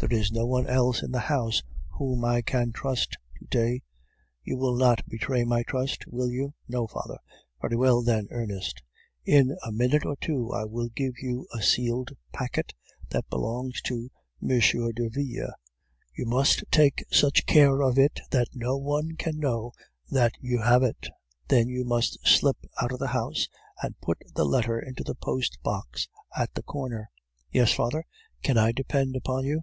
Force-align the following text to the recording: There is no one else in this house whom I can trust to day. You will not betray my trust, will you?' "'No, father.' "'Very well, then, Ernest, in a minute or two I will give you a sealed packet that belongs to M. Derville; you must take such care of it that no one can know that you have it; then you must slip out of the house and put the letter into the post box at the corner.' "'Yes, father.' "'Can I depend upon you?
There 0.00 0.12
is 0.16 0.30
no 0.30 0.46
one 0.46 0.68
else 0.68 1.02
in 1.02 1.10
this 1.10 1.22
house 1.24 1.60
whom 1.88 2.24
I 2.24 2.40
can 2.40 2.70
trust 2.70 3.18
to 3.40 3.44
day. 3.46 3.82
You 4.44 4.56
will 4.56 4.76
not 4.76 5.04
betray 5.08 5.42
my 5.42 5.64
trust, 5.64 6.04
will 6.06 6.30
you?' 6.30 6.54
"'No, 6.68 6.86
father.' 6.86 7.18
"'Very 7.60 7.74
well, 7.76 8.00
then, 8.04 8.28
Ernest, 8.30 8.80
in 9.24 9.56
a 9.66 9.72
minute 9.72 10.06
or 10.06 10.14
two 10.14 10.52
I 10.52 10.66
will 10.66 10.86
give 10.88 11.14
you 11.18 11.48
a 11.52 11.60
sealed 11.64 12.10
packet 12.32 12.74
that 13.08 13.28
belongs 13.28 13.82
to 13.82 14.08
M. 14.40 14.60
Derville; 14.94 15.24
you 16.14 16.26
must 16.26 16.62
take 16.70 17.04
such 17.10 17.44
care 17.46 17.82
of 17.82 17.98
it 17.98 18.20
that 18.30 18.54
no 18.54 18.76
one 18.76 19.16
can 19.16 19.40
know 19.40 19.72
that 20.08 20.30
you 20.40 20.62
have 20.62 20.84
it; 20.84 21.08
then 21.48 21.66
you 21.66 21.84
must 21.84 22.24
slip 22.24 22.58
out 22.80 22.92
of 22.92 23.00
the 23.00 23.08
house 23.08 23.48
and 23.82 24.00
put 24.00 24.18
the 24.36 24.44
letter 24.44 24.78
into 24.78 25.02
the 25.02 25.16
post 25.16 25.58
box 25.64 26.06
at 26.36 26.54
the 26.54 26.62
corner.' 26.62 27.10
"'Yes, 27.50 27.72
father.' 27.72 28.06
"'Can 28.44 28.56
I 28.56 28.70
depend 28.70 29.16
upon 29.16 29.44
you? 29.44 29.62